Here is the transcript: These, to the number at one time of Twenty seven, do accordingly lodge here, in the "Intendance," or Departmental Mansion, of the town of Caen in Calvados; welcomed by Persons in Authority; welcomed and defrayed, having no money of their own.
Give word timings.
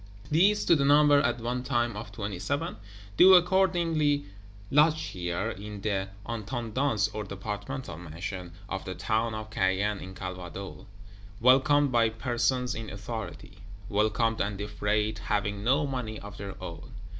These, 0.31 0.65
to 0.65 0.75
the 0.75 0.83
number 0.83 1.21
at 1.21 1.39
one 1.41 1.61
time 1.61 1.95
of 1.95 2.11
Twenty 2.11 2.39
seven, 2.39 2.77
do 3.17 3.35
accordingly 3.35 4.25
lodge 4.71 4.99
here, 4.99 5.51
in 5.51 5.81
the 5.81 6.09
"Intendance," 6.27 7.07
or 7.13 7.23
Departmental 7.23 7.99
Mansion, 7.99 8.51
of 8.67 8.83
the 8.83 8.95
town 8.95 9.35
of 9.35 9.51
Caen 9.51 9.99
in 9.99 10.15
Calvados; 10.15 10.87
welcomed 11.39 11.91
by 11.91 12.09
Persons 12.09 12.73
in 12.73 12.89
Authority; 12.89 13.59
welcomed 13.89 14.41
and 14.41 14.57
defrayed, 14.57 15.19
having 15.19 15.63
no 15.63 15.85
money 15.85 16.19
of 16.19 16.37
their 16.37 16.59
own. 16.59 16.93